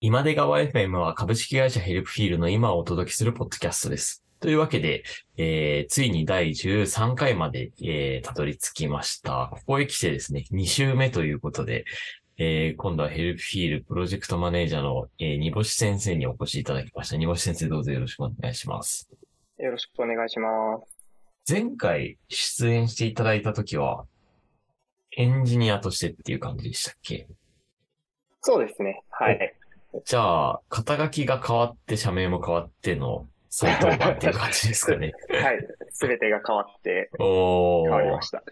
[0.00, 4.22] 今出川 FM は株式会社ヘルプフィールの今をお届けするポッドキャストです。
[4.40, 5.04] というわけで、
[5.38, 9.48] えー、ついに第13回まで、えー、たどり着きました。
[9.50, 11.86] ここへ来てですね、2週目ということで、
[12.36, 17.16] えー、今度はヘルプフィールプロジェクトマネージャーの、えー、煮干し先生にお越しいただきました。
[17.16, 19.08] 煮干し先生どうぞよろしくお願いします。
[19.58, 20.78] よろしくお願いしま
[21.46, 21.54] す。
[21.54, 24.04] 前回出演していただいたときは、
[25.16, 27.26] エンジニアとしてっていう感じでしたっけ？
[28.42, 29.02] そうですね。
[29.08, 29.54] はい。
[30.04, 33.26] じゃあ、肩書きが変わって、社名も変わっての
[33.58, 35.12] 再登板っていう感じですかね。
[35.32, 35.66] はい。
[35.90, 38.20] すべてが変わって、変わりま。
[38.20, 38.42] した。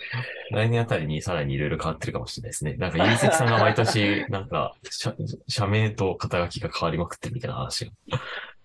[0.51, 2.75] 来年あたりにさらにいろいろ変わってるかもしれないですね。
[2.75, 5.15] なんか、ゆうせきさんが毎年、 なんか、社
[5.47, 7.89] 社名と肩書きが変わりまくってるみたいな話を、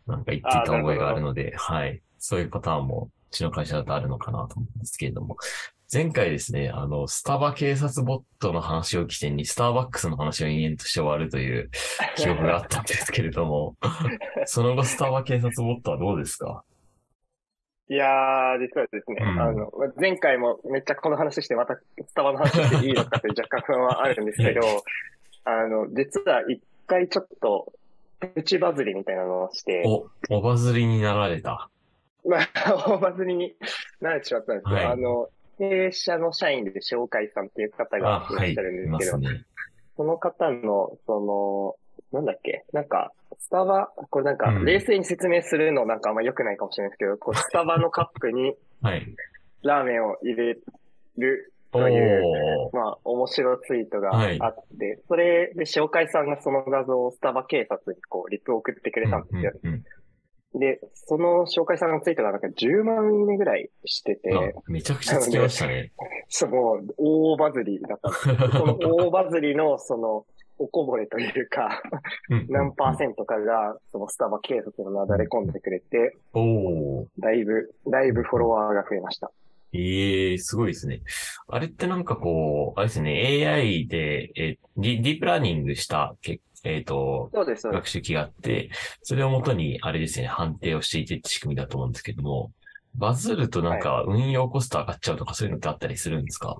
[0.07, 2.01] なんか言っていた覚えがあるので、はい。
[2.17, 5.35] そういうパターンも、うちの会社だとあるのかなと思うんですけれども。
[5.91, 11.71] 前回ですね、あの、スタバ警察ボットの話を起点に、スターバックスの話を延々として終わるという
[12.15, 13.75] 記憶があったんですけれども、
[14.45, 16.63] その後スタバ警察ボットはどうですか？
[17.91, 19.41] いやー、実はですね、うん。
[19.41, 24.61] あの、前回もめっちゃこの話して、またスタバの話していいのかっていう若干不安はあるんですけど、
[25.43, 27.73] あの、実は一回ちょっと、
[28.35, 31.71] プチバズりみたいなのをして、お、おばずりになられた。
[32.27, 32.47] まあ、
[32.85, 33.55] 大バズりに
[34.01, 34.85] なれてしまったんですけど、はい。
[34.85, 39.45] あの、経営者の社員で紹介さんっていう方あ、がいらはい、いっしゃるんでけど、ますすね。
[39.97, 41.75] その方の、その、
[42.13, 42.63] なんだっけ？
[42.73, 49.05] なんか、スタバ、これなんかう、ん冷静に説明するのなんかあんま良くないかもしれないですけど、 こう、スタバのカップにはい。
[49.63, 50.57] ラーメンを入れ
[51.17, 52.77] る、おというー。
[52.77, 59.51] まあ、面白ツイートがはいあって、それで紹介さんがその画像をスタバ警察にこう、リプを送ってくれたんですよ。
[59.63, 59.83] うんうん
[60.55, 65.91] で、その紹介さんのツイートがなんか10万いいねぐらいしてて、めちゃくちゃつきましたね。
[66.29, 68.09] そう、もう、大バズりだった。
[68.11, 70.25] その大バズりの、その、
[70.57, 71.81] おこぼれというか、
[72.49, 77.07] 何パーセントかが、そのスタバ警察のなだれ込んでくれて、お。
[77.19, 79.31] だいぶ、だいぶフォロワーが増えました。
[79.71, 81.01] ええすごいですね。
[81.47, 87.67] あれってなんかこう、あれですね、AI で、えディディープラーニングした、けえっ、と、そうです。
[87.67, 88.69] 学習機があって、
[89.03, 92.51] それをもとに、あれですね、判定をしていてって仕組みだと思うんですけども、
[92.95, 96.57] バズるとなんか運用コスト上がっちゃうとかそういうのってあったりするんですか？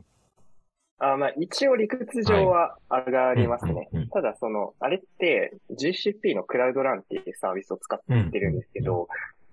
[1.01, 3.89] あまあ、一応理屈上は上がりますね。
[3.91, 7.99] うんうんうんただ、その、あれって、GCP のクラウドランっていうサービスを使っ
[8.31, 9.07] てるんですけど、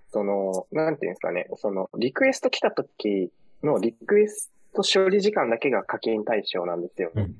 [0.09, 3.31] その、なんていうんですかね、その、リクエスト来た時
[3.63, 7.11] のリクエスト処理時間だけが課金対象なんですよ。
[7.15, 7.33] うんうん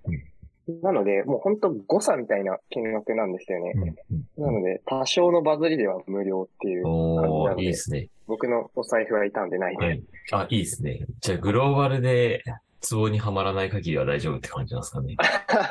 [0.83, 3.73] なので、もう本当誤差みたいな金額なんですよね。
[3.75, 3.95] うんうん
[4.37, 8.09] なので、多少のバズりでは無料っていう感じなので、いいですね。
[8.27, 9.85] 僕のお財布は傷んでないで。
[9.85, 10.03] はい。
[10.31, 11.05] あ、いいですね。
[11.21, 12.43] じゃあ、グローバルで、
[12.79, 15.15] ツボにはまらない限りは大丈夫って感じなんですかね。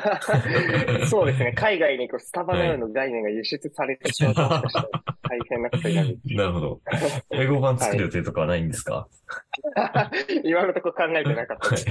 [1.07, 1.53] そうですね。
[1.53, 4.61] 海外にこうスタバなどの概念が輸出されてしまうと、大
[5.49, 6.19] 変なことになる。
[6.35, 6.81] なるほど。
[7.31, 9.07] 英語版作る予定とかはないんですか、
[10.43, 11.85] 今のところ考えてなかったです。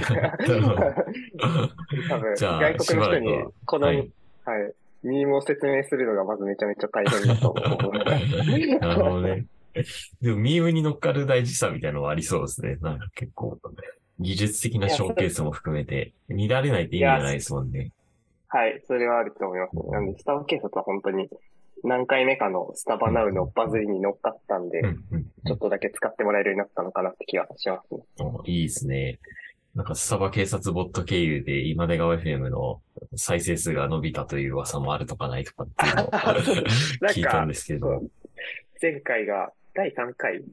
[2.09, 4.07] 多分、じゃあ外国の人にこの、ははいい、
[5.03, 7.93] ミームを説明するのがまずめちゃめちゃ大変だと思う。
[8.79, 9.45] なるほどね。
[10.21, 12.77] でも、ミームに乗っかる大事さみたいなのはありそうですね。
[12.81, 13.57] なんか結構、
[14.19, 17.91] 技術的なショーケースも含めて、見られないって意味じゃないですもんね。
[18.49, 19.91] はい、それはあると思います。
[19.91, 21.29] なんで、スタバ警察は本当に
[21.83, 24.81] 何回目かのスタバナウのバズりに乗っかったんで、
[25.45, 28.01] ちょっとだけ使ってもらえるようになったのかなって気がしますね。
[28.19, 29.19] おいいですね。
[29.75, 32.81] なんか、スタバ警察ボット経由で、今出川 FM の
[33.15, 36.07] 再生数が伸びたという噂もあるとかないとかっていうのを
[37.13, 38.01] 聞いたんですけど。
[38.81, 40.43] 前回が第3回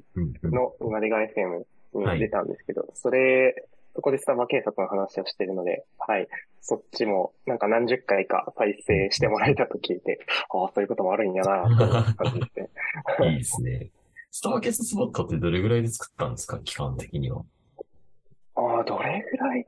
[0.42, 1.64] の今出川 FM
[2.00, 6.26] に出たんですけど、それ、そこでスタバ警察の話をしてるので、はい。
[6.60, 10.18] そっちも、なんか何十回か再生してもらえたと聞いて、
[10.50, 12.68] ああ、そういうこともあるんやな、という感じですね。
[13.30, 13.90] いいですね。
[14.30, 16.58] スタバ警察ボットってどれぐらいで作ったんですか？
[16.60, 17.44] 期間的には。
[18.56, 19.66] ああ、どれぐらい？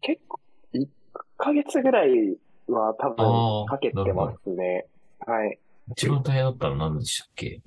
[0.00, 0.40] 結構、
[0.72, 0.88] 1
[1.36, 2.38] ヶ月ぐらい
[2.68, 4.86] は多分かけてますね。
[5.26, 5.58] はい。
[5.90, 7.60] 一番大変だったの何でしたっけ？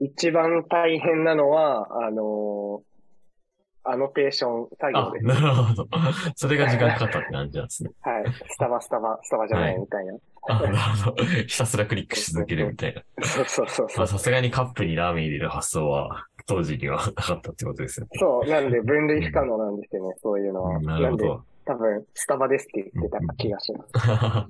[0.00, 2.96] 一番大変なのは、あのー
[3.88, 5.24] アノテーション作業あで、す。
[5.24, 5.88] なるほど。
[6.34, 7.90] それが時間かかったって感じなんですね。
[8.02, 8.24] はい。
[8.48, 10.14] スタバ、スタバ、スタバじゃないみたいな。
[10.48, 11.24] あ、なるほど。
[11.46, 13.02] ひたすらクリックし続けるみたいな。
[13.24, 13.98] そうそうそうそう。
[13.98, 18.18] まあさすがにカップにラーメン入れる発想は、当時にはなかったってことですよね。
[18.18, 20.76] そう、なんで分類不可能なんですよね、そういうのは。
[20.76, 21.44] うんなるほど。
[21.66, 23.92] 多分、スタバですって言ってた気がします。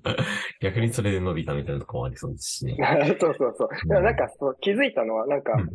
[0.61, 2.77] 逆にそれで伸びたみたいなとこもありそうですしね。
[3.19, 3.69] そうそうそう。
[3.69, 5.69] だからなんかそう気づいたのは、なんかうん、うん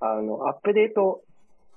[0.00, 1.22] あの、アップデート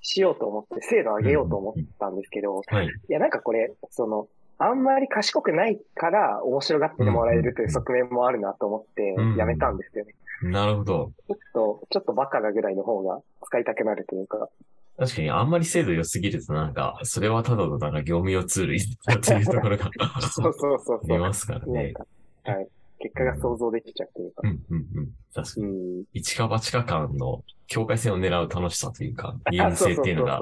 [0.02, 2.88] しようと思って、精度上げようと思ったんですけど、はい。
[2.88, 4.28] いや、なんかこれ、その、
[4.58, 10.14] あんまり賢くないから面白がってもらえるという側面もあるなと思ってやめたんですよね。
[10.44, 11.12] なるほど。
[11.28, 14.50] ちょっと、ちょっとバカなぐらいの方が使いたくなるというか。
[15.02, 18.78] 確かにあんまり精度良すぎるとなんか、それはただのなんか業務用ツール
[19.08, 19.90] だっていうところが
[20.22, 21.08] そうそうそうそう。
[21.08, 21.96] 見ますからね。
[22.44, 22.68] はい。
[23.00, 24.42] 結果が想像できちゃうというか。
[24.44, 25.10] うんうんうん。
[25.34, 26.04] 確かに。
[26.14, 30.40] 一か八か間の境界線を狙う楽しさというか、ゲーム性っていうのが、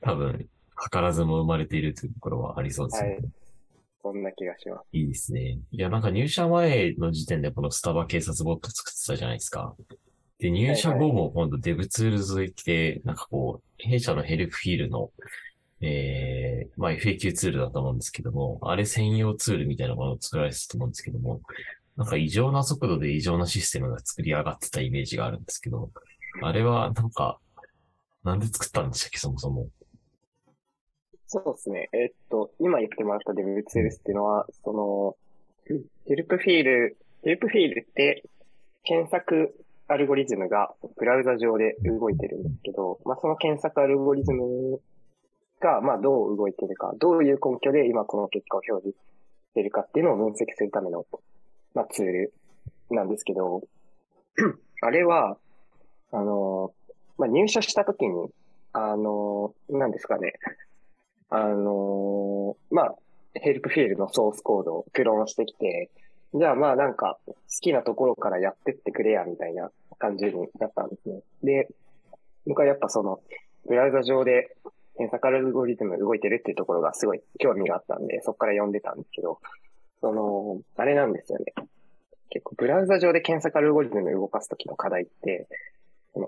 [0.00, 0.48] 多分、
[0.90, 3.10] 図らずも生まれているというところはありそうですね。
[3.10, 3.18] はい。
[4.02, 4.88] そんな気がします。
[4.92, 5.58] いいですね。
[5.70, 9.76] いや、なんか入社前の時点でこのスタバ警察ボット作ってたじゃないですか。
[10.44, 15.10] で、入社後も今度 DevTools 行って、なんかこう、弊社の Helpfeel の、
[15.80, 21.40] えー、まあ FAQ ツールだと思うんですけども、あれ専用ツールみたいなものを作られてたと思うんですけども、
[21.96, 25.90] なんか異常な速度で異常なシステムが作り上がってたイメージがあるんですけど、
[26.42, 27.38] あれはなんか、
[28.22, 29.68] なんで作ったんでしたっけ、そもそも。
[31.26, 31.88] そうですね。
[31.94, 35.16] えー、っと、今言ってもらった DevTools っていうのは、その、
[36.06, 38.24] Helpfeel、Helpfeel って
[38.82, 44.80] 検索アルゴリズムがブラウザ上で動いてるんですけど、まあ、その検索アルゴリズム
[45.60, 51.04] が、まあ、どう動いてるか、どういう根拠で今この結果を表示してるかっていうのを分析するための、
[51.74, 52.32] まあ、ツール
[52.90, 53.62] なんですけど、
[54.82, 55.36] あれは、
[56.12, 56.72] あの、
[57.18, 58.28] まあ、入社した時に、
[58.72, 60.34] あの、何ですかね、
[61.28, 62.94] あの、まあ、
[63.34, 65.90] ヘルプフィールのソースコードをクローンしてきて、
[66.34, 71.20] じゃあまあなんか好きなところからやってってくれやみたいな感じになったんですね。
[71.42, 71.68] で、
[72.46, 73.20] 僕はやっぱその、
[73.66, 74.56] ブラウザ上で
[74.96, 79.38] 検索アルゴリズム動いてるっていうところがすごい興味があったんで、そこから読んでたんですけど、
[80.00, 81.54] その、あれなんですよね。
[82.30, 85.46] 結構ブラウザ上で検索アルゴリズム動かすときの課題って、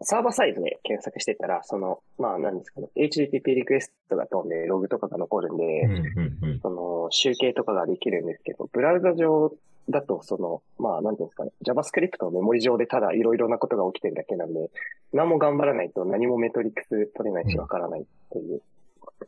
[0.03, 9.53] サーバーサイドで検索してたら、その、まあ何ですかね、HTTP リクエストが飛んでログとかが残るんで、その集計とかができるんですけど、ブラウザ上
[9.89, 14.71] だと、その、まあ、なんていうんですかね、JavaScript のメモリ上でただいろいろなことが起きてるだけなんで、
[15.13, 18.63] 何も頑張らないと何もメトリックス取れないしわからないという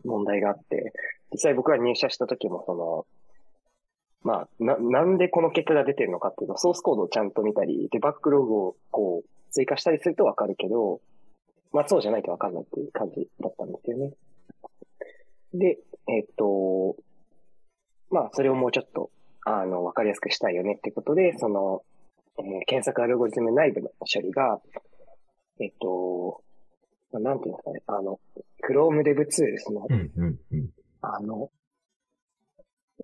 [0.05, 0.93] 問題があって、
[1.33, 3.07] 実際僕が入社した時も、その、
[4.23, 11.01] まあ、な、なんでこの結果が出てるのかっていうのソースコードをちゃんと見たり、デバッグログをこう、追加したりするとわかるけど、
[11.73, 14.13] まあそうじゃないとわかんないっていう感じだったんですよね。
[15.55, 15.79] で、
[16.09, 16.97] えっ、と、
[18.11, 19.11] まあそれをもうちょっと
[19.49, 21.83] あの、わかりやすくしたいよねってことで、その、
[22.39, 24.61] えー、検索アルゴリズム内部の処理が、
[25.61, 26.43] えっと、
[27.13, 28.21] なんていうんですかね、あの、
[28.69, 30.69] Chrome DevTools の、うんうんうん、
[31.01, 31.51] あの、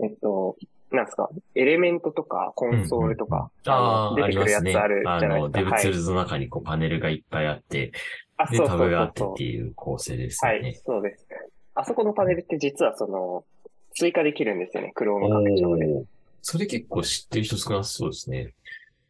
[0.03, 0.57] えっと、
[0.91, 5.61] なんですか、エレメントとかコンソールとか、うんうん、あ出てくるやつあるじゃないですか。
[5.61, 7.93] あの、DevTools の中にこうパネルがいっぱいあって、
[8.37, 10.51] はい、で、タブがあってっていう構成ですね。
[10.51, 11.27] はい、そうです。
[11.75, 13.45] あそこのパネルって実はその、
[13.97, 16.05] 追加できるんですよね、Chrome 拡張で。
[16.45, 18.53] それ結構知ってる人少なそうですね。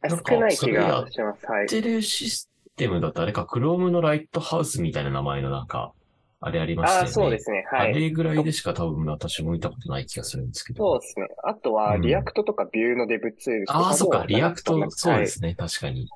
[0.08, 1.46] 少ない気がします。
[1.46, 1.69] はい。
[1.69, 5.92] 知ってるシステムだとあれか、Chrome の Lighthouse みたいな名前のなんか、
[6.40, 7.08] あれありましたよね。
[7.08, 7.66] あ、そうですね。
[7.72, 7.90] はい。
[7.90, 10.92] あれぐらいでしか多分私も見たことない気がするんですけど。
[10.92, 11.26] そうですね。
[11.42, 16.08] あとは、リアクトとか Vue の DevTool とかも、うん、ああ、そっか、 React、そうですね、確かに。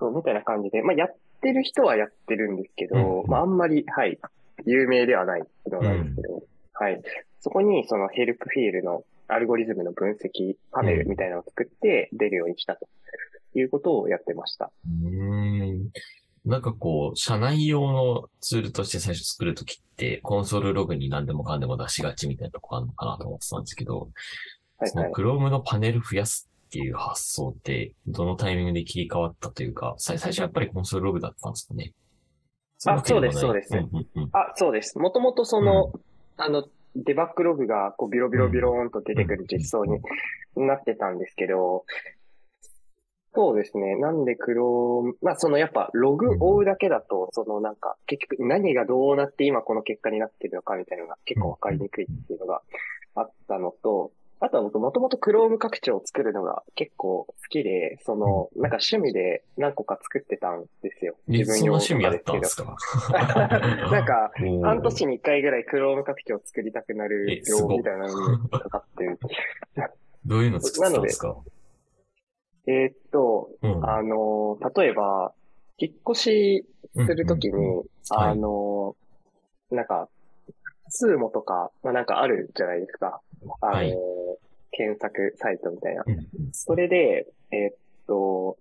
[0.00, 4.18] そう、みたいな感じで、まあ、やってる人はやってるんですけど、うん、まあ、あんまり、はい、
[4.64, 6.42] 有名ではないのなんですけど、うん、
[6.72, 7.02] はい。
[7.40, 12.88] そこに、その Helpfeel のアルゴリズムの分析パネルみたいなのを作って出るようにしたと
[13.54, 14.70] いうことをやってました。
[14.86, 15.90] うん。
[16.44, 24.08] なんかこう、社内用のツールとして最初作るときって、コンソールログに何でもかんでも出しがちみたいなとこあるのかなと思ってたんですけど、はい
[24.78, 31.92] はい、その Chrome のパネル増やすっていう発想って、どのタイミングで切り替わったというか、最初はやっぱりコンソールログだったんですかね。
[32.86, 33.74] あ、そうです、そうです。
[34.32, 34.98] あ、そうです。
[34.98, 36.00] もともとその、うん、
[36.38, 36.64] あの、
[36.96, 40.00] デバッグログがこうビロビロビローンと出てくる実装に
[40.56, 41.84] なってたんですけど、
[43.32, 43.96] そうですね。
[43.96, 52.62] なんでクローム、まあそのやっぱログ追うだけだと、そのなんか結局何がどうなって今この結果になってるのかみたいなのが結構わかりにくいっていうのが
[53.14, 54.10] あったのと、
[54.42, 61.14] あとは僕もともと Chrome 拡張を作るのが結構好きで、その、なんか趣味で何個か作ってたんですよ。
[61.28, 62.74] 自分用趣味やったんですか？
[63.92, 64.32] なんか、
[64.62, 69.18] 半年に一回ぐらい Chrome 拡張を作りたくなる量みたいなのにかかってる。
[70.24, 71.36] どういうの作ってたんですか？
[72.66, 75.34] えー、っと、うん、あの、例えば、
[75.78, 78.96] 引っ越しするときに、うんうんうん、あの、
[79.70, 80.08] なんか、
[80.88, 83.20] スーモとか、まあ、なんかあるじゃないですか。
[83.62, 83.96] あの、はい、
[84.70, 86.04] 検索サイトみたいな。
[86.52, 87.74] それで、えー、っ
[88.06, 88.58] と、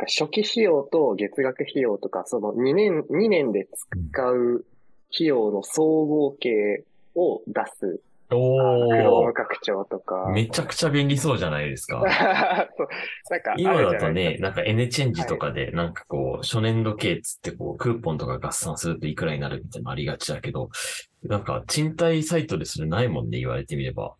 [0.00, 3.68] 初期費用と月額費用とか、その2年、2年で
[4.12, 4.64] 使う
[5.12, 6.84] 費用の総合計
[7.14, 8.00] を出す
[8.30, 9.32] おクロームー。
[9.32, 10.30] 拡張とか。
[10.34, 12.04] めちゃくちゃ便利そうじゃないですか。
[12.76, 12.88] そう
[13.30, 20.68] なんか今だとね、ですなんか N チェンジとかで、なんかこう、初年度計つってこう、クーポンとか合算するといくらになるみたいなのありがちだけど、
[21.22, 24.14] なんか賃貸サイトでそれないもんね、言われてみれば。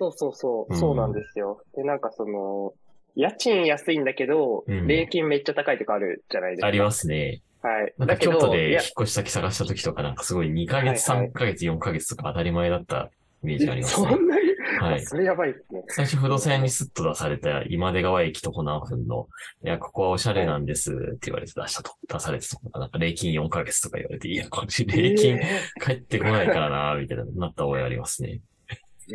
[0.00, 1.62] そうそうそうう、んそうなんですよ。
[1.76, 2.72] で、なんかその、
[3.16, 6.66] 家賃安いんだけど、うん礼金めっちゃ高いとかあるじゃないですか。
[6.66, 7.42] ありますね。
[7.62, 7.94] はい。
[7.98, 13.10] なんかだけど、い京都で引っや、越し先探した時とかなんかすごい2ヶ月、はいはい3ヶ月、4ヶ月とか当たり前だった
[13.42, 14.08] イメージがありますね。
[14.08, 15.04] そんなに、はい。
[15.04, 15.82] それやばいですね。
[15.88, 19.28] 最初不動産屋にスッと出された今出川駅とこ何分の、
[19.62, 28.40] いや、ここはおしゃれなんですって言われて出したと、出されてとか、なんか礼金4ヶ月とか言われて、いや、こっち礼金え返ってこないからな、みたいな、なった覚えありますね。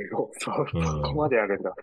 [0.01, 0.07] ー
[0.39, 1.73] すごいそう、こまでやるんだ。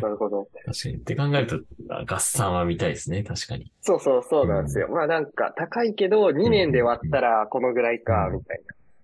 [0.00, 0.48] なるほど。
[0.64, 0.94] 確かに。
[0.96, 1.60] って考えると、
[1.90, 3.70] あ合算は見たいですね、確かに。
[3.82, 4.88] そうそうそうなんですよ。
[4.88, 8.60] まあなんか高いけど、2年で割ったらこのぐらいか、うんみたい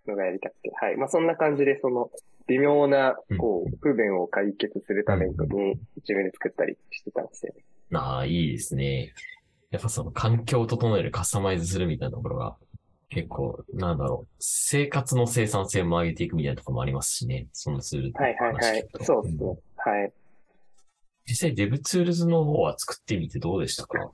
[0.06, 0.70] なのがやりたくて。
[0.80, 0.96] はい。
[0.96, 2.10] まあそんな感じで、その、
[2.46, 7.62] 微妙な、こう、不便を解決するために自分で作ったりしてたんですよね。
[7.92, 9.12] ああ、いいですね。
[9.70, 12.56] やっぱその環境を整える、カスタマイズするみたいなところが、
[13.10, 19.48] 結構、なんだろう、生活の生産性も上げていくみたいなところもありますしね、そのツールのはいはいはいそうですねん。
[19.76, 20.12] はい。
[21.26, 24.10] 実際 DevTools の方は作ってみてどうでしたか？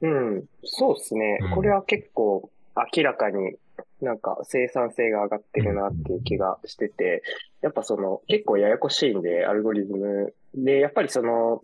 [0.00, 0.44] うん。
[0.64, 1.50] そうですねうん。
[1.50, 2.50] これは結構
[2.96, 3.56] 明らかに
[4.00, 7.22] なんか生産性が上がってるなっていう気がしてて、
[7.62, 10.34] やっぱその結構ややこしいんで、アルゴリズム。
[10.54, 11.62] で、やっぱりその、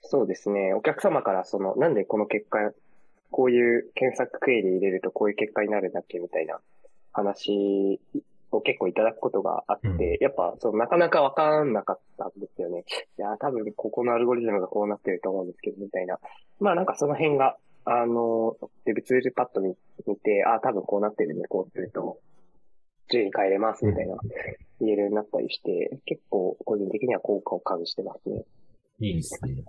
[0.00, 2.72] そうですね、お客様からその、なんでこの結果、
[3.32, 6.60] こういう検索クエリ入れるとこういう結果になるんだっけみたいな
[7.12, 8.00] 話
[8.52, 12.84] を結構いただくことがあって、うんやっぱそのなかなかわかんなかったんですよね。
[13.18, 16.18] いや、多分ここのアルゴリズムがこうなってると思うんですけど、みたいな。
[16.60, 19.74] まあなんかその辺が、あの、デブツールパッド見
[20.06, 22.18] 見て、あ、多分こうなってるんで、こうすると、
[23.10, 24.16] 順位変えれます、みたいな、
[24.80, 28.44] 言えるようになったりして、結構個人的には効果を感じてますね。
[29.00, 29.64] いいですね。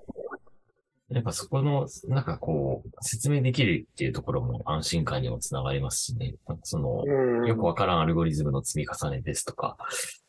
[1.13, 6.35] やっぱそこの、なんかこう、説明できるっていうところも安心感にもつながりますしね。
[6.47, 7.47] なんかその、うん。
[7.47, 9.77] よくわからんアルゴリズムの積み重ねですとか、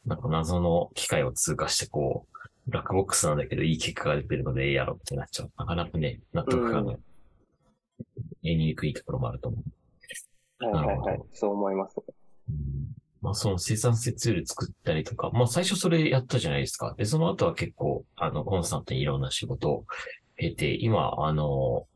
[0.07, 5.51] なんか謎の機械を通過してこう、ブラックボックスなんだけどいい結果が出てるのでええやろってなっちゃう。
[5.59, 7.03] なかなかね、納得感が得
[8.43, 9.59] にくいところもあると思
[10.61, 10.67] う。
[10.67, 11.21] はいはいはい。
[11.33, 11.97] そう思います。
[12.49, 16.95] うんまあその生産性ツール作ったりとか、まあ最初それやったじゃないですか。
[16.99, 19.87] で、その後は結構、あの、コンスタントにいろんな仕事を
[20.37, 21.87] 経て、今、あの、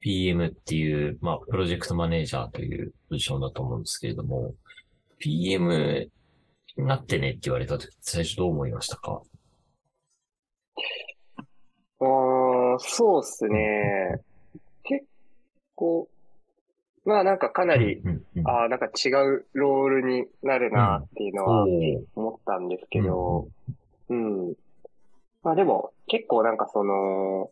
[0.00, 4.54] PM っていう、まあ、プロジェクトマネージャーというポジションだと思うんですけれども、
[5.18, 6.10] PM
[6.76, 9.22] になってねって言われた時、最初どう思いましたか？
[12.00, 14.20] うーん、そうっすね。
[14.84, 15.04] 結
[15.74, 16.08] 構、
[17.04, 18.48] まあなんかかなり、うんうんうん。
[18.48, 21.66] ああ、なんか違うロールになるなっていうのは
[22.14, 23.48] 思ったんですけど、
[24.10, 24.54] うん。
[25.42, 27.50] まあでも、結構なんかその、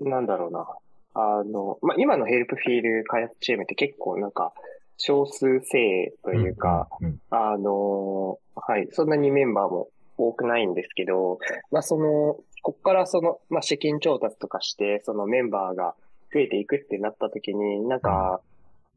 [0.00, 0.66] なんだろうな。
[1.14, 4.52] あの、まあ今のヘルプフィール開発チームって結構なんか、
[4.96, 9.88] 少数制というか、、うんうんあの、はい、そんなにメンバーも
[10.18, 11.38] 多くないんですけど、
[11.70, 15.94] まあその、こっからその、まあ資金調達とかして、そのメンバーが
[16.32, 18.40] 増えていくってなった時に、なんか、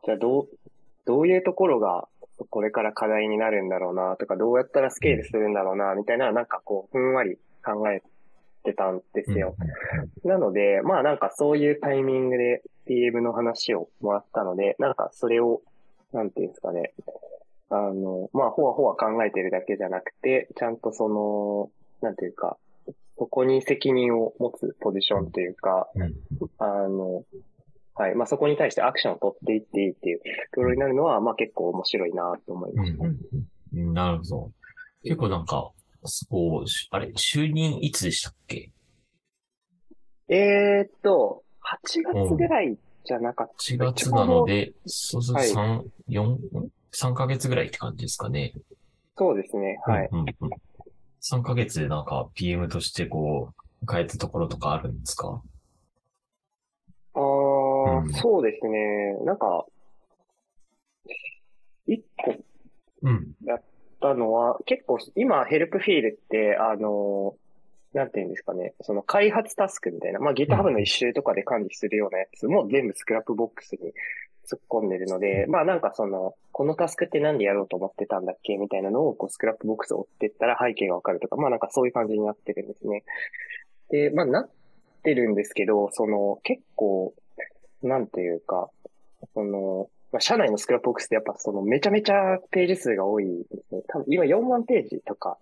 [0.06, 0.50] じゃあどう、
[1.06, 2.08] どういうところが
[2.50, 8.02] これから課題になるんだろうなとか、どうやったらスケールするんだろうな、みたいな、なんかこう、ふんわり考え
[8.64, 9.56] てたんですよ。
[10.24, 15.62] なので、まあなんかそういうタイミングで PM の話をもらったので、なんかそれを、
[16.12, 16.94] なんていうんですかね。
[17.70, 21.70] あの、まあほわほわ考えてるだけじゃなくて、ちゃんとその、
[22.02, 22.58] なんていうか、
[23.18, 25.88] そこに責任を持つポジションというか、
[26.58, 27.24] あの、
[27.96, 28.16] はい。
[28.16, 33.06] まあそこに対してアクションを取っていっていいっていうところになるのは、まあ結構面白いなと思いました。
[33.06, 33.18] うんうん
[33.76, 34.52] うんなるほど。
[35.04, 35.72] 結構なんか、
[36.06, 38.72] そう、しあれ、就任いつでしたっけ？
[40.30, 43.54] えーっと、8月ぐらいじゃなかった。
[43.64, 46.38] ?4 月なので、そうするとはい3、4、
[46.92, 48.54] 3ヶ月ぐらいって感じですかね。
[49.18, 49.78] そうですね。
[49.86, 50.10] はい。
[50.12, 50.50] うんうんうん。
[51.22, 53.54] 3ヶ月でなんか PM としてこ
[53.86, 55.42] う、変えたところとかあるんですか？
[57.16, 59.18] ああ、うんそうですね。
[59.26, 59.66] なんか、
[61.86, 62.34] 一個
[63.04, 63.34] うん。
[64.04, 67.36] たのは、結構今 Helpfeel って、あの、
[67.94, 73.94] なんていうんですかね、その開発タスクみたいな、まあ GitHub の issue とかで管理するようなやつも全部 Scrapbox に
[74.50, 83.04] 突っ込んでるので、まあなんかその、このタスクってなんでやろうと思ってたんだっけみたいなのをこう Scrapboxを追ってったら背景がわかるとか、まあなんかそういう感じになってるんですね。
[83.90, 84.50] で、まあなっ
[85.04, 87.14] てるんですけど、その結構、
[87.84, 88.70] なんていうか、
[89.34, 93.82] その、まあ、社内のスクラップボックスってやっぱそのめちゃめちゃページ数が多いですね。
[93.88, 95.38] 多分今4万ページとか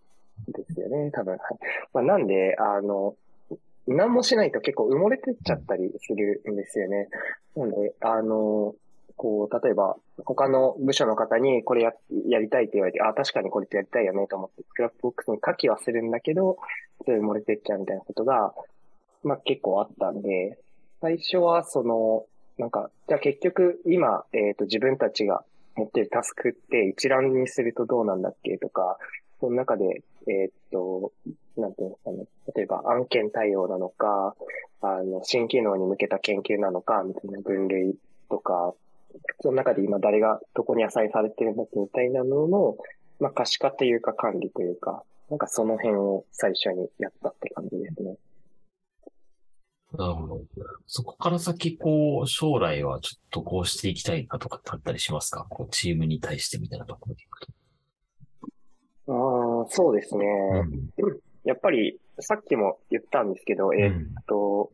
[0.48, 1.38] ですよね、多分。
[1.94, 3.16] まあ、なんで、あの、
[3.86, 7.10] 何もしないと結構埋もれてっちゃったりするんですよね。
[7.56, 8.74] なんで、あの、
[9.18, 11.94] こう、例えば、他の部署の方にこれや、
[12.28, 16.58] やりたいって言われて、あ、確かにこれってやりたいよねと思って、スクラップボックスに書きはするんだけど、
[17.04, 18.54] それ漏れてっちゃうみたいなことが、
[19.24, 20.58] まあ結構あったんで、
[21.02, 22.26] 最初はその、
[22.62, 25.44] なんか、じゃあ結局今、えっ、ー、と自分たちが
[25.76, 28.60] 持ってるタスクって一覧にするとどうなんだっけ？
[28.60, 29.00] とか、
[29.40, 31.12] その中で、えっ、ー、と、
[31.58, 32.26] なんていうんですかね。
[32.56, 34.36] 例えば案件対応なのか、
[34.82, 37.96] あの、新機能に向けた研究なのか、みたいな分類
[38.30, 38.76] とか、
[39.40, 42.78] その中で今誰がどこにアサイされてるのかみたいなのの、
[43.20, 45.02] まあ可視化というか管理というか、
[45.32, 48.18] なんかその辺を最初にやったって感じですね。
[49.94, 50.42] なるほど。
[50.88, 55.46] そこから先、こう、将来はちょっとこうしていきたいなとかってあったりしますか？
[55.50, 57.52] こう、チームに対してみたいなところでいくと。
[59.08, 60.26] ああ、そうですね。
[60.98, 64.72] うん、やっぱり、さっきも言ったんですけど、えー、っと、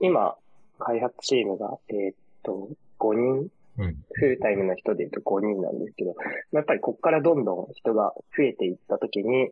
[0.00, 0.36] 今、
[0.78, 2.68] 開発チームが、えー、っと、
[3.00, 3.48] 5人、うん、
[4.12, 6.14] フルタイムの人で言うと5人なんですけど、
[6.52, 9.50] やっぱりここからどんどん人が増えていったときに、うん、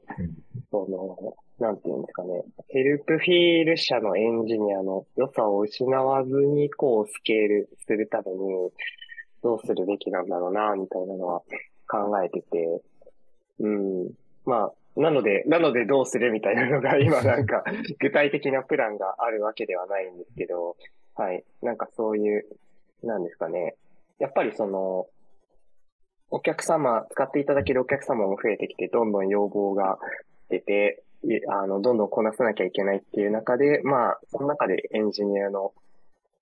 [0.71, 8.71] その、なんていうんですかね、ヘルプフィール社のエンジニアの良さを失わずに、こう、スケールするために、
[9.43, 11.43] どうするべきなんだろうな、みたいなのは
[11.89, 12.83] 考えてて、
[13.61, 14.11] うん。
[14.45, 17.65] まあ、なので、なのでどうするみたいなのが 今なんか
[18.01, 20.77] 具体的なプランがあるわけではないんですけど、
[21.15, 21.45] はい。
[21.63, 22.47] なんかそういう
[23.03, 23.75] なんですかね。
[24.19, 25.07] やっぱりその、
[26.31, 29.99] お客様、使っていただけるお客様も増えてきて、どんどん要望が
[30.51, 31.03] 出て、
[31.49, 35.73] あの、どんどんこなさなきゃいけないっていう中で、まあ、その中でエンジニアの、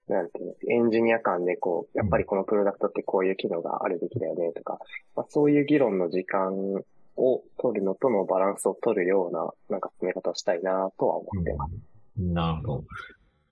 [0.08, 4.78] なんていうの、エンジニア間でこう、やっぱりこのプロダクトってこういう機能があるべきだよねとか、
[5.14, 6.52] まあ、そういう議論の時間
[7.16, 11.74] を取るのとのバランスを取るような、なんか進め方をしたいなとは思ってます。
[12.18, 12.84] なるほど。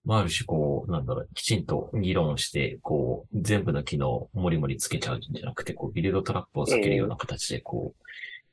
[0.05, 8.05] まあ、ある種、こう、なんだろう、きちんと議論して、こう、全部の機能をもりもりつけちゃうんじゃなくて、こう、ビルドトラップを避けるような形で、こう、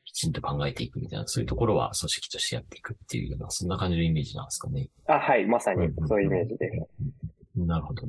[0.06, 4.88] きちんと考えていくみたいな、そういうところは組織としてやっていくっていうような、そんな感じのイメージなんですかね。
[5.08, 7.60] あ、はい、まさにそういうイメージです。
[7.60, 8.08] なるほど。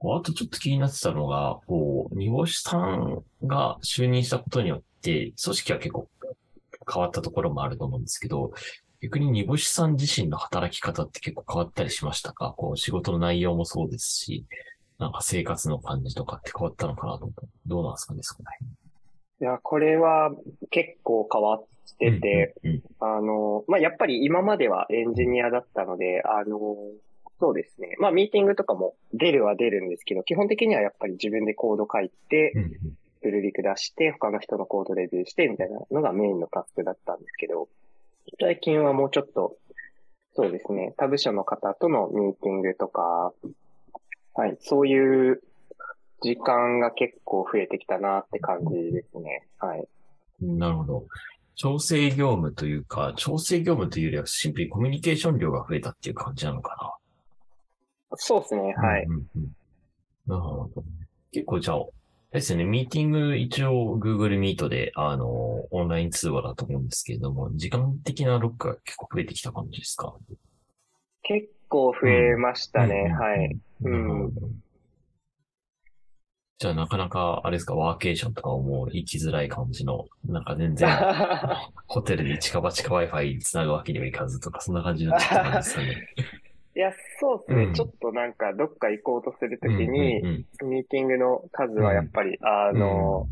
[0.00, 6.08] あとちょっと気になってたのが、こう、煮干しさんが就任したことによって、組織は結構
[6.92, 8.52] 変わったところもあると思うんですけど、
[9.00, 12.54] 逆に煮干しさん自身の働き方って結構変わったりしましたか？
[12.56, 14.44] こう仕事の内容もそうですし、
[14.98, 18.70] なんか生活の感じとかって変わったのかなと思ったどうなんですかね、そこら辺。
[19.40, 20.32] いや、これは
[20.70, 21.64] 結構変わっ
[21.98, 26.58] てて、うんうんうん、あの、まあ、やっぱり今まではエンジニアだったので、あの、
[27.38, 27.94] そうですね。
[28.00, 32.52] まあ、ミーティングとかも出るは出るんですけど、基本的にはやっぱり自分でコード書いて、
[33.22, 37.68] プルリク出して、他の人のコードレビューして、みたいなのがメインのタスクだったんですけど、
[38.40, 39.56] 最近はもうちょっと、
[40.34, 43.32] そうですね、他部署の方とのミーティングとか、
[44.34, 45.42] はい、そういう
[46.22, 49.48] 時間が結構増えてきたなって感じですね。
[49.58, 49.88] はい。
[50.40, 51.06] なるほど。
[51.54, 56.76] 調整業務というか、調整業務というよりはシンプルにコミュニケーション量が増えたっていう感じなのか
[58.10, 58.16] な。
[58.16, 59.04] そうですね、はい。
[59.04, 59.50] うんうんうん、
[60.26, 60.84] なるほど。
[61.32, 61.78] 結構じゃあ、
[62.30, 65.26] ですね、ミーティング一応 Google Meet で、あの、
[65.70, 70.14] オンライン通話だと思うんですけれども、時間的なロックが結構増えてきた感じですか？
[71.22, 73.58] 結構増えましたね、うん、はい。
[73.82, 73.96] う
[74.28, 74.32] ん。
[76.58, 80.88] じゃあなかなか、あれですか、ワーケーションとかもう行きづらい感じの、なんか全然、
[81.86, 86.08] ホテルに近場近 Wi-Fi 繋ぐわけにはいかずとか、そんな感じになってきた感じですかね。
[86.78, 90.22] いや、そうですね、うん、ちょっとなんか、どっか行こうとするときに、
[90.62, 93.26] ミーティングの数はやっぱり、あの、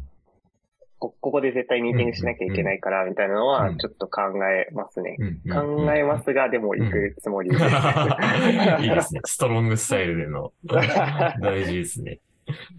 [0.98, 5.16] こ、ここで絶対ミーティングしなきゃいけないから、みたいなのは、ちょっと考えますね。
[5.48, 7.62] 考えますが、でも行くつもりです。
[8.82, 9.20] いいですね。
[9.26, 10.52] ストロングスタイルでの。
[11.40, 12.18] 大事ですね。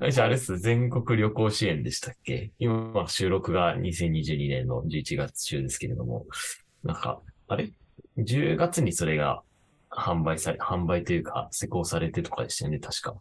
[0.10, 0.58] じゃあ、あれです。
[0.58, 2.52] 全国旅行支援でしたっけ？
[2.60, 6.26] 今、収録が2022年の11月中ですけれども、
[6.84, 7.70] なんか、あれ
[8.18, 9.44] ?10 月にそれが
[9.98, 13.16] 販売され、販売というか、施工されてとかでしたよね、確か。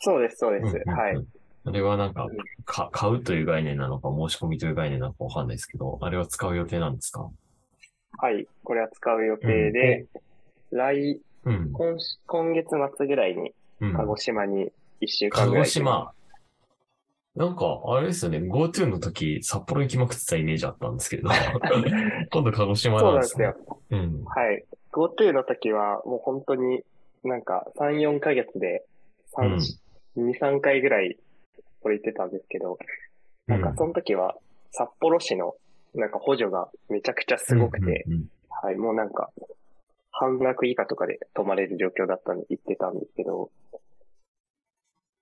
[0.00, 0.76] そうです、そうです。
[0.86, 1.26] はい。
[1.64, 2.26] あれはなんか、
[2.64, 7.28] か、買うという概念なのか、申し込みという概念なのかわかんないですけど、あれは使う予定なんですか？
[8.18, 10.06] はい、これは使う予定で、
[10.70, 13.54] うん、来、うん、今、今月末ぐらいに、
[13.96, 16.12] 鹿児島に一週間ぐらい、うん、鹿児島。
[17.36, 21.30] なんか、あれですよね、GoTo の時、札幌行きまくってたイメージあったんですけど、
[22.32, 23.52] 今度鹿児島なんですね。
[23.90, 24.22] そうなんですよ。
[24.22, 24.24] うん。
[24.24, 24.64] はい。
[24.92, 26.82] GoTo の時は、もう本当に
[27.24, 28.84] なんか3、4ヶ月で
[29.36, 29.58] 3、
[30.16, 31.18] うん、2、3回ぐらい
[31.82, 32.78] 幌行ってたんですけど、
[33.46, 34.36] なんかその時は
[34.72, 35.54] 札幌市の
[35.94, 39.30] なんか補助がめちゃくちゃすごくて、うんうんはい、もうなんか
[40.10, 43.50] 半額以下とかで泊まれる状況だったんで行ってたんですけど、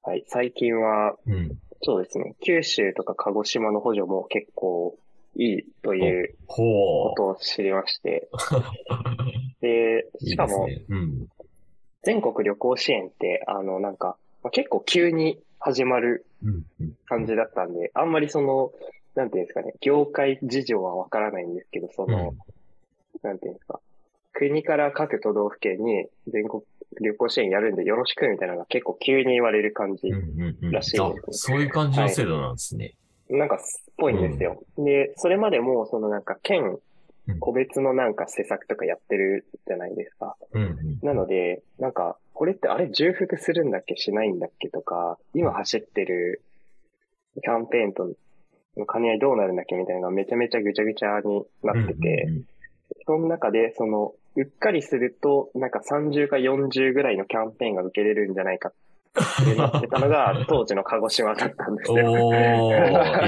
[0.03, 1.35] はい、最近はうん。
[1.35, 4.97] うんそうですね、九州とか鹿児島の補助も結構
[5.37, 8.37] いいというほことを知りまして、う。
[9.67, 10.69] で、いいしかも。
[12.03, 16.65] 全国旅行支援って、あのなんか、まあ結構急に始まるうん。
[16.81, 18.73] うん感じだったんで、あんまりその、
[19.15, 22.35] なんていうんですかね、業界事情はわからないんですけど、その、
[23.23, 23.81] なんていうんですか、
[24.33, 26.63] 国から各都道府県に全国
[27.01, 30.15] 旅行支援やるんでよろしくみたいなのが結構急に言われる感じうん。
[30.15, 30.19] う
[30.53, 30.71] んうん。
[30.73, 32.95] らしいですねあ、そういう感じの制度なんですね。
[33.31, 34.63] なんかすっぽいんですよ。
[34.79, 36.79] で、それまでも、そのなんか県うん
[37.41, 40.37] 個別のなんか施策とかやってるじゃないですか。
[40.53, 40.99] うんうん。
[41.03, 46.43] なので、なんか、これってあれ重複するんだっけしないんだっけとか、今走ってる
[47.43, 48.13] キャンペーンと
[48.77, 52.29] の兼ね合いどうなるんだっけみたいなのがめちゃめちゃぐちゃぐちゃになってて、
[53.07, 62.13] その中で、その、うっかりすると、なんか30か40ぐらいのキャンペーンが受けれるんじゃないかってなってたのが、 当時の鹿児島だったんですよ。
[62.13, 62.75] おー、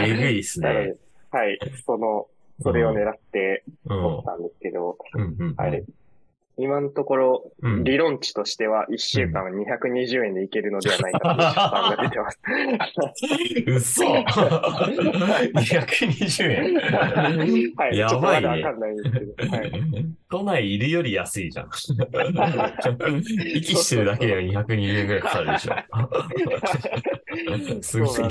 [0.07, 0.95] えぐいっすね。
[1.31, 2.27] はい、その、
[2.61, 4.03] それを狙ってうん。
[4.03, 5.55] 撮ったんですけど、うんうん。
[5.57, 5.85] はい。
[6.59, 7.85] 今のところ、うん。
[7.85, 12.41] 理論値としては1週間220円でいけるのではないかという 試算が出てます。
[14.03, 14.05] 嘘
[15.55, 16.75] !220 円。
[17.77, 17.97] はい。
[17.97, 19.57] やばいねわかんないんですけど。
[19.57, 19.73] はい。
[20.31, 21.71] 都内いるより安いじゃん。
[23.55, 25.75] 息してるだけでも220円ぐらいかかるでしょ。
[27.83, 28.31] すごいな。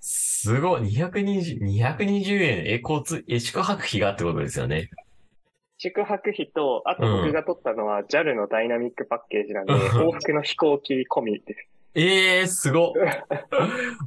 [0.00, 0.82] すごい。
[0.82, 2.66] 220、220円。
[2.66, 4.90] え、交通、え、宿泊費がってことですよね。
[5.78, 11.68] 宿泊費と、あと僕が取ったのは JAL のダイナミックパッケージなんで、うん往復の飛行機込みです。
[11.94, 12.92] ええー、すごっ。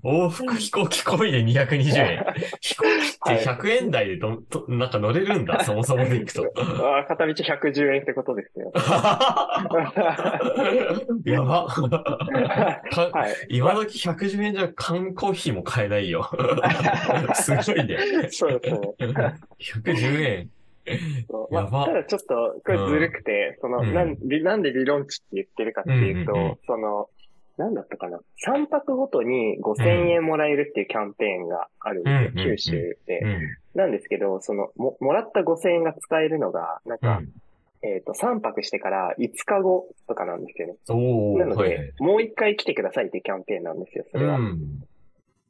[0.03, 2.25] 往復飛行機込みで220円。
[2.61, 6.53] 飛行機って100円台でど、となんか乗れるんだ、そもそもで行くと。
[6.55, 8.71] あー片道110円ってことですよ。
[11.25, 11.67] やば。
[12.91, 13.35] かはい。
[13.49, 16.29] 今時110円じゃ缶コーヒーも買えないよ。
[17.33, 17.97] すごいね。
[18.29, 18.79] そうですね。
[19.59, 20.49] 110円。
[21.51, 27.09] まあ、ただちょっと、これずるくて、その、うんなん、りなんで理論値って言ってるかっていうと、うんうんうんその、
[27.57, 33.19] なんだったかな ?3 泊ごとに5000円もらえるっていうキャンペーンがあるんですよ、うんうんうん九州で。
[33.19, 33.39] うん。
[33.75, 37.21] なんですけど、その、も、もらった5000円が使えるのが、なんか、
[37.83, 40.75] えっ、と、3泊してから5日後とかなんですよね。
[41.39, 41.93] なので、はいはい。
[41.99, 44.37] もう1回来てくださいっていうキャンペーンなんですよ、それは。
[44.37, 44.83] うん。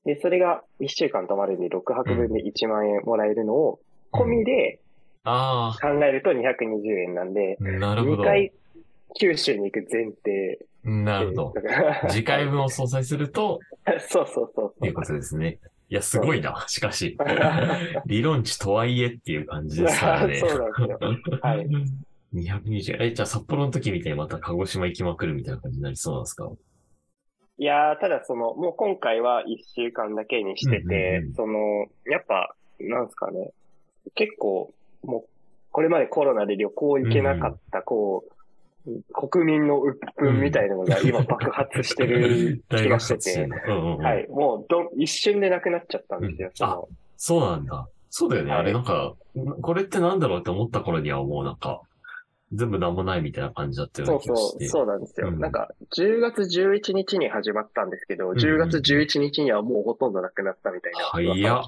[0.05, 3.79] で、それが1週間泊まるんで6泊分で1万円もらえるのを、
[4.13, 4.79] 込みで
[5.23, 8.23] あ考えると220円なんで、あ、なるほ2ど。
[8.23, 8.51] 回
[9.19, 10.59] 九州に行く前提。
[10.83, 11.53] なるほど。
[12.09, 13.59] 次回分を相殺すると、
[14.09, 15.59] そうそうそういうことですね。
[15.89, 16.63] いや、すごいな。
[16.67, 17.17] しかし。
[18.07, 20.35] 理論値とはいえっていう感じですからね。
[20.35, 21.39] そうなんですよ。
[21.41, 21.67] はい。
[22.33, 23.07] 220円。
[23.09, 26.49] え、じゃあ札幌の時みたいにまた鹿児島行きまくるみたいな感じになりそうなんですか？
[27.57, 33.51] いやー、ただその、もう今回は1週間だけにしててうん、その、やっぱ、なんですかね。
[34.15, 35.29] 結構、もう、
[35.71, 38.31] これまでコロナで旅行行けなかった、こう、
[39.13, 44.27] 国民の鬱憤みたいなのが今爆発してる 気がしてて、はい。
[44.29, 46.89] もうどん、一瞬でなくなっちゃったんですよ。
[46.89, 47.87] うんそうなんだ。
[48.09, 48.51] そうだよね。
[48.51, 49.13] はいあれなんか、
[49.61, 51.81] これってなんだろうって思った頃にはもうなんか、
[52.51, 54.67] 全部なんもないみたいな感じだったようそうそう。
[54.67, 55.27] そうなんですよ。
[55.27, 61.65] うんなんか、10月11日に始まったんですけど、ん10月11日にはもうほとんどなくなったみたいな早っ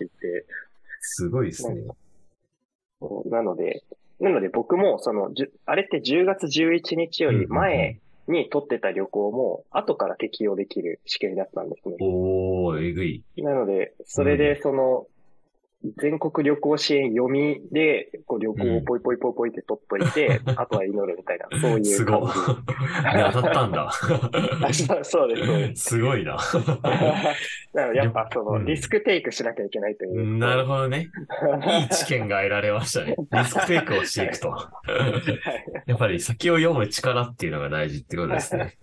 [1.01, 1.83] すごいですね。
[3.29, 3.83] なので、
[4.19, 5.31] なので僕も、その、
[5.65, 11.95] あれって10月11日より前に取ってた旅行も、後から適用できる仕組みだったんですね。
[11.99, 13.23] おー、えぐい。
[13.37, 15.07] なので、それで、その、
[15.97, 22.31] 全国旅行支援読みで、こう旅行をポイポイポイポイって取っといて、あとは祈るみたいな、そういすごい。
[23.31, 23.91] 当たったんだ。
[24.63, 25.83] あそうそうです、そうです。
[25.83, 26.37] すごいな。
[27.73, 30.37] なので、やっぱその、うんリスクテイクしなきゃいけないという。
[30.37, 31.09] なるほどね。
[31.81, 33.15] いい知見が得られましたね。
[33.31, 34.55] リスクテイクをしていくと。
[35.85, 38.77] やっぱり先を読む力っていうのが大事ってことですね。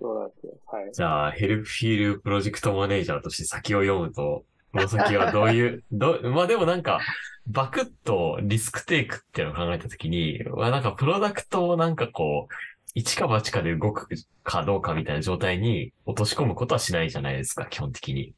[0.00, 0.52] そうなんですよ。
[0.66, 0.92] はい。
[0.92, 4.44] じゃあ、ヘルプフィールプロジェクトマネージャーとして先を読むと、こ
[4.78, 7.00] の先はどういう、 どう、まあでもなんか、
[7.46, 12.54] バクッとリスクテイクっていうのを考えたときに、まあなんかプロダクトをなんかこう、
[12.94, 14.08] 一か八かで動く
[14.44, 18.34] かどうかみたいな状態に落とし込むことはしないじゃないですか、基本的に。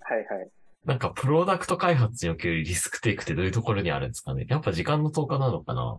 [0.00, 0.48] はいはい。
[0.84, 5.98] なんかプロダクト開発におけるリスクテイクってどういうところにあるんですかねやっぱ時間の10日なのかな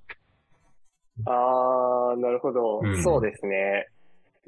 [1.26, 2.80] あー、なるほど。
[2.82, 3.88] うんそうですね。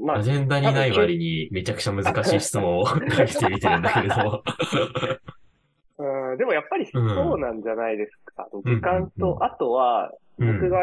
[0.04, 4.44] まあ、アジェンダにない割にめちゃくちゃ難しい質問を 投げてみてるんだけれども。
[6.32, 8.48] うん、でもやっぱりそうなんじゃないですか。
[8.52, 10.22] うん時間と、うんあとは、うん
[10.54, 10.80] 僕が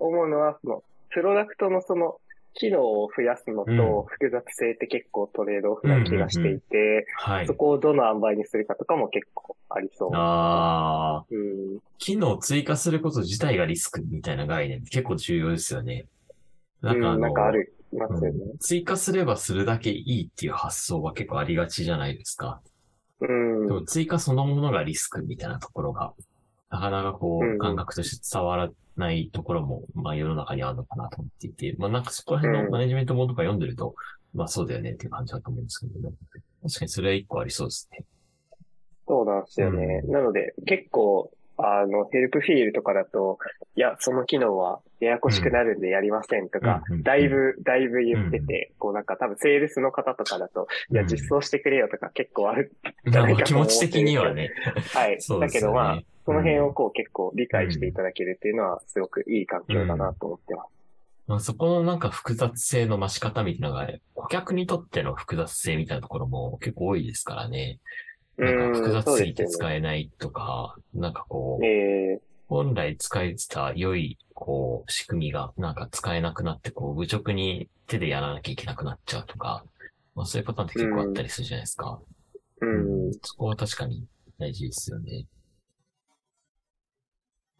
[0.00, 2.16] 思うのは、その、プロダクトのその、
[2.54, 7.54] 機能を増やすのうんと複雑性って結構トレードオフな気がしていて、はいそ。
[7.54, 10.10] こをどの塩梅にするかとかも結構ありそう。
[10.14, 16.06] ああ、うん、機能を追加すること自体がリスクみたいな概念結構重要ですよね。
[16.80, 18.38] なんかあうん、の、なんかある、いますよね。
[18.50, 22.60] うん追加すればするだけいいっていう発想は結構ありがちじゃないですか。
[23.20, 23.66] うん。
[23.66, 26.12] でも追加そのものがリスクみたいなところが、
[26.70, 33.94] なかなかこう感覚として伝わらないところも、まあ世の中にあるのかなと思っていて、まあなんかそこら辺のマネジメント本とか読んでると、
[34.34, 36.12] まあそうだよねっていう感じだと思うんですけども、
[36.62, 38.04] 確かにそれは一個ありそうですね。
[39.08, 40.02] そうなんですよね。
[40.04, 43.38] うなので、結構、あの、ヘルプフィールとかだと、
[43.76, 52.72] いや、その機能はややこしくなるんでやりませんとか、だいぶ、だいぶ言ってて、こうなんか多分セールスの方とかだと、いや、うん実装してくれよとか結構ある。
[53.04, 54.50] まあ気持ち的にはね。
[54.94, 55.18] はい。
[55.40, 60.76] だけどまあ、その辺をこう結構理解していただけるっていうのは、すごくいい環境だなと思ってます。
[61.26, 67.80] まあ、そこのなんか複雑性の増し方みたいなのが、顧客にとっての複雑性みたいなところも結構多いですからね。
[68.38, 79.64] なんか複雑すぎて使えないとか、なんかこう、え本来使えてた良い、こう、仕組みが、なんか使えなくなって、こう、愚直に手でやらなきゃいけなくなっちゃうとか、
[80.14, 82.00] まあそういうパターンって結構あったりするじゃないですか。
[82.62, 83.12] ー、うん。
[83.20, 84.06] そこは確かに
[84.38, 85.26] 大事ですよね。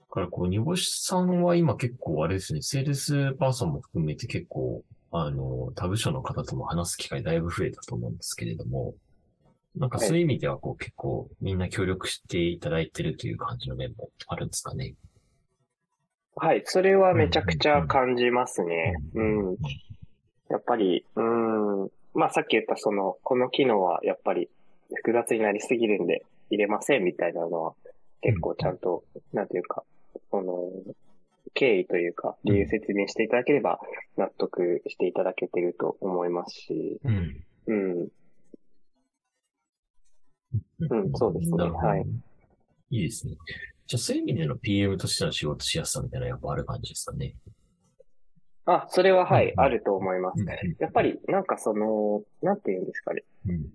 [0.01, 8.95] だから、こう、煮干しさんは今結構あれですね、セールスパーソンも含めて結構、あの、他部署の方とも話す機会だいぶ増えたと思うんですけれども、
[9.77, 14.95] なんかそういう意味ではこう結構みんな協力していただいてるという感じの面もあるんですかね。
[16.37, 16.63] はい。
[16.65, 18.95] それはめちゃくちゃ感じますね。
[19.15, 19.57] ううん。
[20.51, 21.91] やっぱり、うん。
[22.15, 24.49] まあさっき言ったその、この機能はやっぱり
[24.95, 27.75] 複雑になりすぎるんで入れませんみたいなのは
[28.23, 29.83] 結構ちゃんと、なんていうか、
[30.31, 30.71] その、
[31.55, 33.81] 経緯というか、理由説明していただければ
[34.17, 37.45] 納得していただけてると思いますし、うん。
[37.67, 38.09] うん。
[40.91, 42.07] うんそうですねはい。
[42.91, 43.37] いいですね。
[43.87, 47.35] じゃあそういう意味での PM としての仕事しやすさみたいなやっぱある感じですかね。
[48.67, 50.45] あ、それははい、うんあると思います。
[50.81, 53.23] やっぱり、なんかその、なんていうんですかね。
[53.47, 53.67] うん。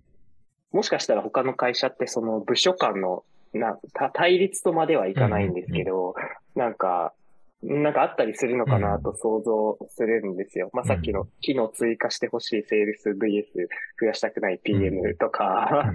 [0.71, 6.13] もしかしたら他の会社ってその部署間のなた対立とまではいかないんですけど、
[6.55, 7.13] なんか、
[7.63, 10.69] なんかあったりするのかなと想像するんですよ。
[10.73, 13.67] まあ、さっきの機能追加してほしいセールス VS
[13.99, 15.91] 増やしたくない PM とか、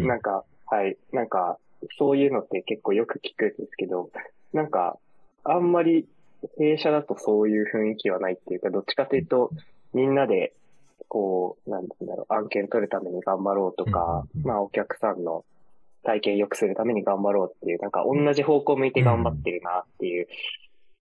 [0.00, 1.58] なんか、はい、なんか、
[1.98, 4.10] そういうのって結構よく聞くんですけど、
[4.54, 4.98] なんか、
[5.44, 6.06] あんまり
[6.58, 9.50] 弊社だとそういう雰囲気はないっていうか、どっちかというと、
[9.92, 10.54] みんなで、
[11.08, 14.46] こう、なんて言うんだろう、案件取るために頑張ろうとか、うんうんうん。
[14.46, 15.44] まあお客さんの
[16.04, 20.26] 体験良くするために頑張ろうっていう、なんか同じ方向向いて頑張ってるなっていう、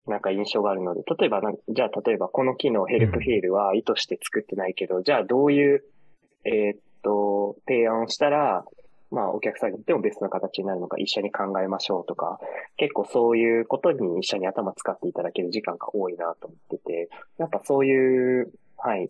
[0.08, 5.84] なんか印象があるので、例えばじゃあ例えばこの機能ヘルプフィールは意図して作ってないけど、じゃあどういう、
[6.46, 8.66] えーっと、提案をしたら、
[9.12, 12.40] まあお客さんにとってもベストな形になるのか一緒に考えましょうとか、
[12.78, 19.10] 結構そういうことに一緒に頭使っていただける時間が多いなと思ってて、やっぱそういう、はい、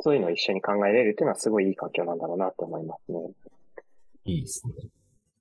[0.00, 3.18] そういうのを一緒に考えれるっていうのはすごいいい環境なんだろうなと思いますね。
[4.24, 4.74] いいですね。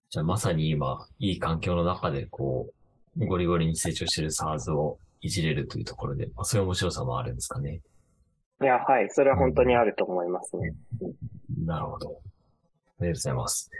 [0.09, 2.73] じゃあまさに今、いい環境の中でこう、
[3.17, 7.81] ゴリゴリに成長してる SARS をいじれるというところで、まあ、そういう面白さもあるんですかね。
[8.61, 10.73] いや、はい、それは本当にあると思いますね。
[11.65, 12.07] なるほど。
[12.07, 13.71] ありがとうございます。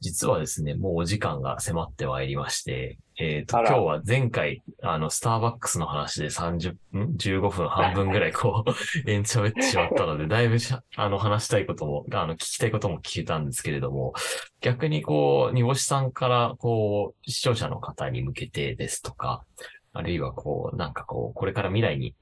[0.00, 3.68] 実はですね、もうお時間が迫ってまいりまして、えっ、と、あら。
[3.68, 8.70] 今日は前回、あの、スターバックスの話で30分、15分半分ぐらいこう、
[9.10, 14.14] 延長ってしまったので、だいぶしゃあの、話したいことも、あの、聞きたいことも聞けたんですけれども、
[14.62, 19.44] 逆にこう、煮干しさんから、こう、視聴者の方に向けてですとか、
[19.92, 22.14] あるいはこう、なんかこう、これから未来に、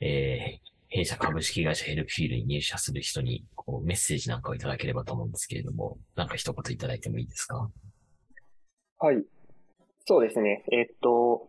[0.00, 7.68] えー弊社株式会社 Helpfeelに入社する人にこうメッセージなんかをいただければと思うんですけれども、なんか一言いただいてもいいですか？
[8.98, 9.24] はい。
[10.04, 10.64] そうですね。
[10.72, 11.48] えっと、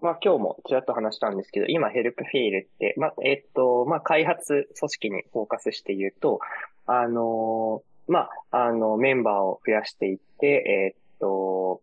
[0.00, 6.40] まあ今日もちらっと話したんですけど、今 Helpfeelって、まあえっと、まあ開発組織にフォーカスして言うと、
[6.86, 11.80] あの、まあ、あの、メンバーを増やしていって、えっと、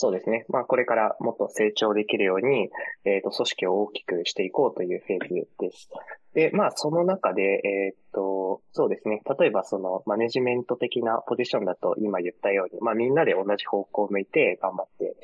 [0.00, 0.46] そうですね。
[0.48, 2.70] まあこれからもっと成長できるように、
[3.04, 5.90] えっと、組織を大きくしていこうというフェーズです。
[6.32, 9.20] で、まあその中で、えっと、そうですね。
[9.38, 15.16] 例えばそのマネジメント的なポジションだと今言ったように、まあみんなで同じ方向を向いて頑張って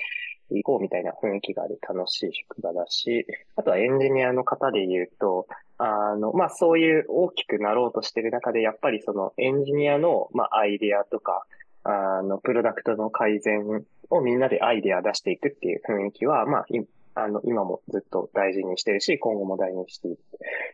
[0.50, 5.46] いこうみたいな雰囲気がある楽しい職場だし、あとはエンジニアの方で言うと、
[5.78, 11.46] ああの、まあ、そういう大きくなろうとしてる中で、やっぱりそのエンジニアの、まあ、アイデアとか、
[11.88, 16.66] あの、プロダクトの改善をみんなでアイデア出していくっていう雰囲気は、まあ、
[17.14, 20.18] あの、今もずっと大事にしてるし、今後も大事にしている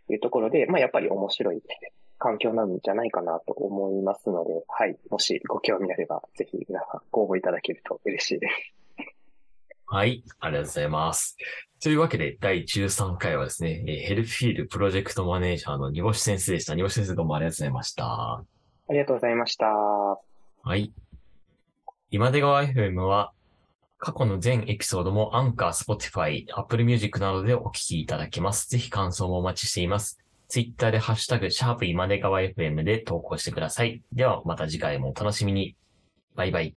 [0.06, 1.62] というところで、まあ、やっぱり面白い
[2.18, 4.96] 環境なんじゃないかなと思いますので、はい。
[5.10, 9.06] もしご興味あれば、ぜひ皆さんご応募いただけると嬉しいです。
[9.86, 10.24] はい。
[10.40, 11.36] ありがとうございます。
[11.82, 16.74] というわけで、第13回はですね、 Helpfeelプロジェクトマネージャーの煮干先生でした。
[16.74, 18.04] 煮干先生どうもありがとうございました。
[18.06, 18.44] あ
[18.88, 19.66] りがとうございました。
[19.66, 20.92] はい。
[22.14, 23.32] 今出川 FM は、
[23.96, 28.68] 過去の全エピソードも Anchor、Spotify、Apple Music などでお聞きいただけます。
[28.68, 30.18] ぜひ感想もお待ちしています。
[30.46, 34.02] ツイッターでハッシュタグ、シャープ今出川 FM で投稿してください。
[34.12, 35.74] ではまた次回もお楽しみに。
[36.34, 36.70] バイバイ。